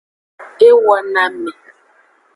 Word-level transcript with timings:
E 0.67 0.69
wo 0.83 0.95
na 1.13 1.21
ame. 1.29 1.51